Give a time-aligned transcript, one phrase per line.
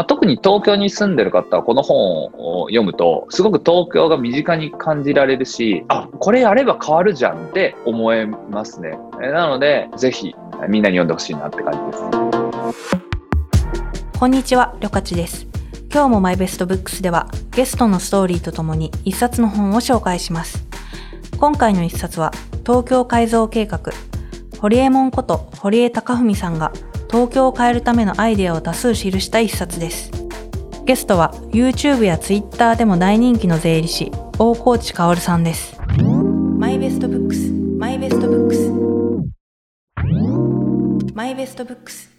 [0.00, 8.98] まあ、特に東京に住んでる方はこの本を読むとすごく東京が身近に感じられるしあこれやれば変わるじゃんって思えますね。
[9.20, 10.34] なのでぜひ
[10.68, 13.00] みんなに読んでほしいなって感じです。
[14.18, 15.46] こんにちはりょかちです。
[15.92, 20.64] 今日もマイベストブックスではゲストのストーリーとともに一冊の本を紹介します。
[21.36, 22.30] 今回の一冊は
[22.64, 23.80] 東京改造計画
[24.60, 26.72] 堀江門こと堀江貴文さんが
[27.10, 30.12] 東京を変えるためのアイデアを多数記した一冊です。
[30.84, 35.76] ゲストは YouTube や Twitter でも大人気の税理士、大河内薫さんです。
[36.58, 38.70] マイベストブックス、マイベストブックス。
[41.12, 42.10] マイベストブックス。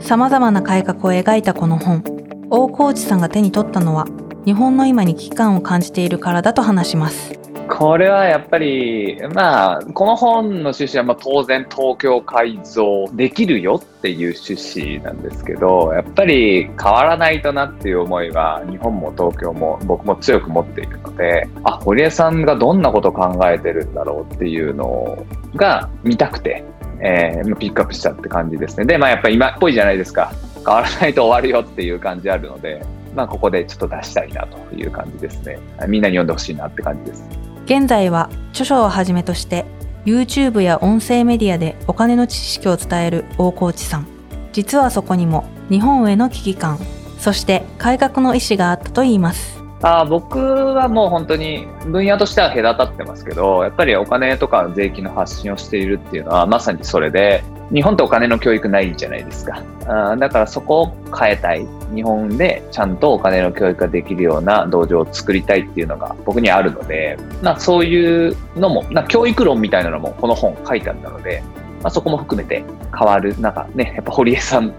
[0.00, 2.02] 様々な改革を描いたこの本、
[2.50, 4.06] 大河内さんが手に取ったのは、
[4.44, 7.35] 日本の今に危機感を感じているからだと話します。
[7.68, 26.64] これはやっぱり、まあ、この本の趣旨はまあ当然東京改造できるよっていう趣旨なんですけど、やっぱり変わらないとなっていう思いは日本も東京も僕も強く持っているので、あ、堀江さんがどんなこと考えてるんだろうっていうのが見たくて、
[27.00, 28.86] えー、ピックアップしたって感じですね。
[28.86, 30.32] で、まあやっぱり今っぽいじゃないですか。
[30.64, 35.58] 変わらないと終わるよっていう感じあるので、まあここでちょっと出したいなという感じですね。
[35.88, 37.45] みんなに読んでほしいなって感じです。
[37.66, 39.66] 現在は著書をはじめとして
[40.04, 44.06] YouTube や音声メディアでお金の知識を伝える大河内さん。
[44.52, 46.78] 実はそこにも日本への危機感
[47.18, 49.65] そして改革の意思があったといいます。
[49.82, 59.62] あ僕はもう本当に分野としては隔たってますけどやっぱりお金とか税金の発信をしているっていうのはまさにそれで日本ってお金の教育ないじゃないですか。
[59.86, 61.66] あだからそこを変えたい。
[61.94, 71.42] 日本でちゃんとお金の教育ができるような道場を作りたいっていうのが僕にあるので、まあそういうのも、な教育論みたいなのもこの本書いてあったので、
[71.82, 72.64] まあ、そこも含めて
[72.96, 73.38] 変わる。
[73.40, 74.72] なんかね、やっぱ堀江さん、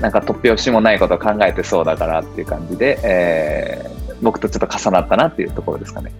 [0.00, 6.12] なんか突拍子もないことを考えてそうだからっていう感じで、えー、僕とちょっと重なったなっていうところですかね。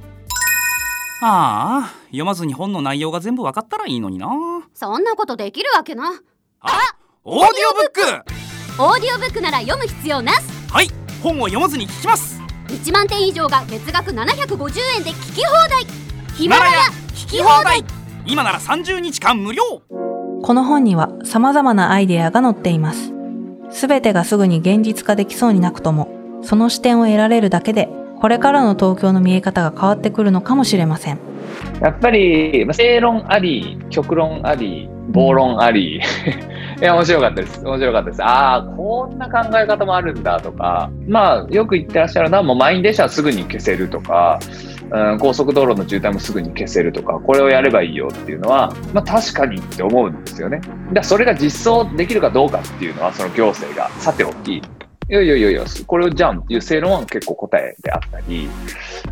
[1.25, 4.29] ああ読まずに本の内容が全部分かったらいいのにな。
[4.75, 6.13] そんなことできるわけな。
[6.61, 6.71] あ
[7.25, 8.83] オーディオブック。
[8.83, 10.41] オーディオブックなら読む必要なし。
[10.71, 10.89] はい
[11.23, 12.41] 本を読まずに聞きます。
[12.67, 15.87] 1万点以上が月額750円で聞き放題。
[16.35, 16.71] ヒマラヤ
[17.15, 17.85] 聞き放題。
[18.27, 19.63] 今なら30日間無料。
[20.43, 23.13] この本には様々なアイデアが載っています。
[23.71, 27.89] すべてがすぐに現実化できそうになくともその視点を得られるだけで
[28.21, 31.19] これからの東京の見え方が変わってくるのかもしれません。
[31.81, 35.97] やっぱり正論あり極論あり暴論あり
[36.81, 37.65] いや面白かったです。
[37.65, 38.23] 面白かったです。
[38.23, 40.91] ああこんな考え方もあるんだとか。
[41.09, 44.39] まあよく言ってらっしゃるのはもう満員電車はすぐに消せるとか
[44.93, 50.61] うん、高速道路の渋滞もすぐに消せるとか、これをやればいいよっていうのは、まあ確かにって思うんですよね。
[50.93, 54.63] だそれが実装できるかどうかっていうのは、その行政がさておき、
[55.13, 58.49] いやいやいやいや、これをじゃんっていう正論は結構答えであったり、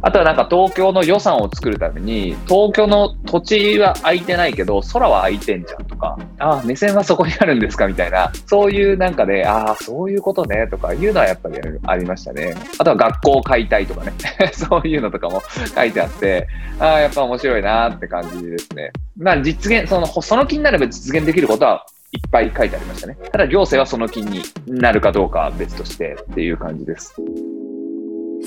[0.01, 12.55] あとはなんか東京の予算を作るために、東京の土地は空いてないけど、空は空いてんじゃんとか、ああ、目線はそこにあるんですかみたいな、そういうなんかで、ああ、そういうことねとかいうのはやっぱりありましたね。
[12.79, 14.15] あとは学校を解体とかね、
[14.57, 15.43] そういうのとかも
[15.75, 18.91] 書いてあって、ああ、やっぱ面白いなって感じですね。
[19.19, 23.17] まあ実現、その、その気になれば実現できることはいっぱい書いてありましたね。
[23.31, 27.15] ただ行政はその気になるかどうかは別としてっていう感じです。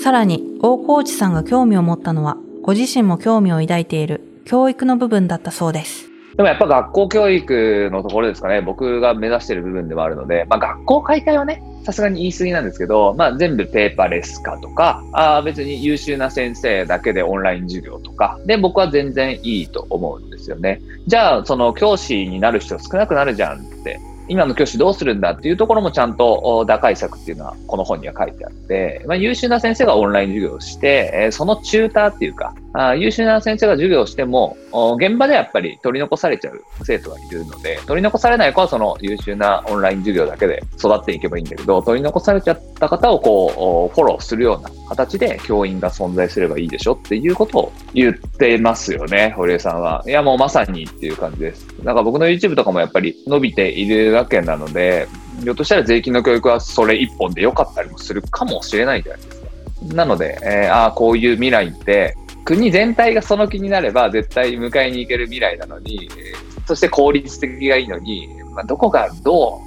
[0.02, 6.13] さらに、大河内さんが興味を持ったのは、ご自身も興味を抱いている教育の部分だったそうです。
[6.36, 20.80] でもやっぱ学校教育のところですかね、僕が目指している部分でもあるので、まあ、学校解体はね、さすがに言い過ぎなんですけど、まあ、全部ペーパーレス化とか、あ別に優秀な先生だけでオンライン授業とか、で、僕は全然いいと思うんですよね。
[21.06, 24.00] じゃあ、その教師になる人少なくなるじゃんって。
[24.26, 34.56] 今の教師どうするんだっていうところもちゃんと打開策っていうのはこの本には書いてあって、まあ、優秀な先生がオンライン授業をして、そのチューターっていうか、あ優秀な先生が授業をしても、
[34.96, 50.02] 現場でやっぱり取り残されちゃう生徒がいるので、取り残されない子はその優秀なオンライン授業だけで育っていけばいいんだけど、取り残されちゃった方をこう、フォローするような形で教員が存在すればいいでしょっていうことを言ってますよね、堀江さんは。
[50.04, 51.64] いや、もうまさにっていう感じです。
[51.84, 55.06] なんか僕の YouTube とかもやっぱり伸びているわけなので、
[55.44, 59.44] ひょっとしたら税金の教育はそれ一本で良かったりもするかもしれないじゃないですか。
[59.94, 66.08] なので、えー、ああ、こういう未来って、国全体がその気になれば絶対迎えに行ける未来なのに、
[66.66, 69.60] そして効率的がいいのに、まあ、どこがど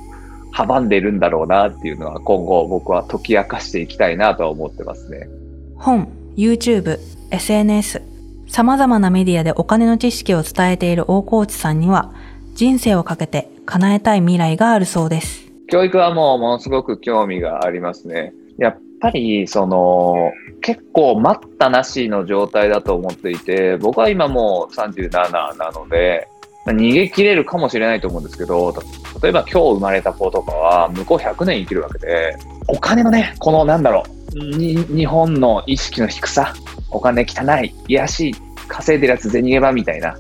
[0.52, 5.28] う阻んでるんだろうなっていうのは今後僕は解き明かしていきたいなとは思ってますね。
[5.76, 7.00] 本、YouTube、
[7.32, 8.02] SNS、
[8.48, 12.14] 様々なメディアでお金の知識を伝えている大河内さんには、
[12.56, 15.52] 人生をかけて叶えたい未来があるそうです。
[15.70, 18.34] 教育はもうものすごく興味がありますね。
[18.58, 26.28] やっぱり、その、結構待ったなしの状態だと思っていて、僕は今もう37なので、
[26.66, 28.74] 逃げ切れるかもしれないと思うんですけど、
[29.22, 34.04] 例えば今日生まれた子とかは向こう100年生きるわけで、お金のね、このなんだろ
[34.36, 36.54] う、日本の意識の低さ、
[36.92, 38.36] お金汚い、癒しい、
[38.68, 40.18] 稼いでるやつ銭ゲバみたいな、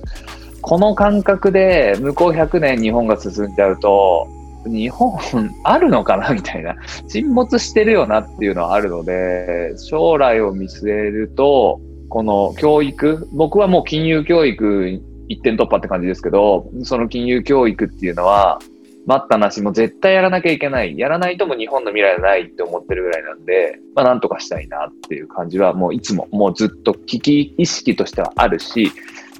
[0.61, 4.27] この感覚で向こう100年日本が進んじゃうと、
[4.67, 5.17] 日本
[5.63, 6.75] あるのかなみたいな、
[7.07, 11.79] 沈没してるよなっていうのはあるので、将来を見据えると、
[12.09, 18.59] この教育、僕はもう金融教育一点突破って感じですけど、その金融教育っていうのは、
[19.07, 20.97] 待ったなし、も絶対やらなきゃいけない。
[20.99, 28.91] やらないとも日本の未来はないって思ってるぐらいなんで、まあなんとかしたいなっていう感じはもういつも、もうずっと危機意識としてはあるし、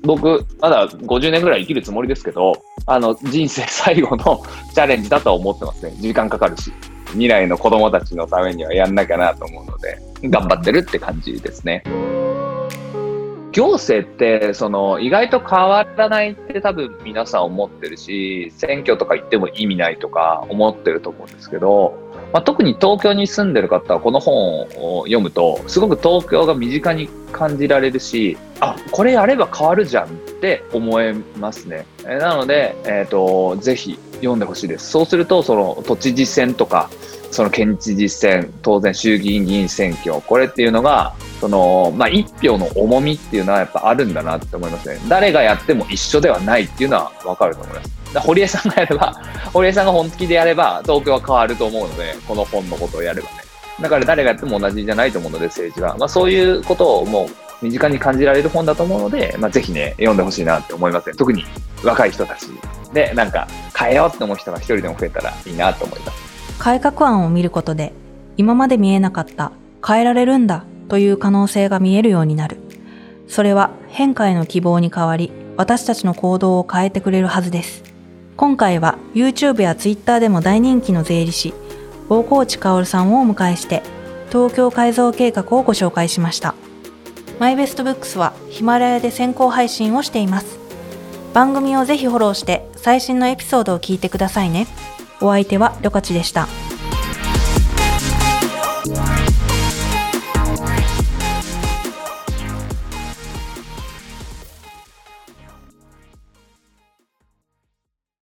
[0.02, 4.42] 僕、まだ50年ぐらい生きるつもりですけど、あの、人生最後の
[4.74, 5.94] チャレンジだとは思ってますね。
[5.98, 6.72] 時間かかるし。
[7.12, 11.84] 未来の子供たちのためにはやんなきゃなと思うので、頑張ってるって感じですね。
[13.54, 31.86] 行政って、その、意外と変わらないって多分皆さん思ってるし、選挙とか行っても意味ないとか思ってると思うんですけど、まあ、特に東京に住んでる方はこの本を読むと、すごく東京が身近に感じられるし、あ、これやれば変わるじゃんって思えますね。
[32.04, 34.90] なので、えっ、と、ぜひ読んでほしいです。
[34.90, 36.90] そうすると、その都知事選とか、
[37.32, 45.00] その県知事選、当然衆議院議員選挙、これっていうのが、その、まあ、一票の重みっていうのはやっぱあるんだなって思いますね。
[45.08, 47.97] 誰がやっても一緒ではないっていうのはわかると思います。
[48.16, 49.22] 堀江さんがやれば、
[49.54, 53.36] 堀江さんが本気でやれば、東京は変わると思うので、この本のことをやればね。
[53.82, 55.96] だから誰がやっても同じじゃないと思うので、政治は。
[55.98, 61.16] まあ、そういうことをもう身近に感じられる本だと思うので、まあ、ぜひね、読んでほしいなって思いますね。
[61.16, 61.46] 特に
[61.84, 62.48] 若い人たち
[62.94, 66.58] で、なんか、変えようって思う人が一人でも増えたらいいなと思います。
[66.60, 67.94] 改革案を見ることで、
[68.38, 69.52] 今まで見えなかった
[69.86, 72.58] 変えられるんだという可能性が見えるようになる。
[73.28, 77.84] それは変化への希望に変わり、私たちの行動を変えてくれるはずです。
[78.38, 81.56] 今回は YouTube や Twitter でも大人気の税理士、
[82.08, 83.82] 大河内薫さんをお迎えして、
[84.30, 86.54] 東京改造計画をご紹介しました。
[87.40, 90.60] マイベストブックスはヒマラヤで先行配信をしています。
[91.34, 94.68] 番組をぜひフォローして最新のエピソードを聞いてくださいね。
[95.20, 96.48] お相手はりょかちでした。